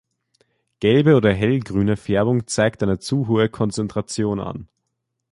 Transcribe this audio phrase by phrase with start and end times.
[0.79, 4.67] Gelbe oder hellgrüne Färbung zeigt eine zu hohe Konzentration an.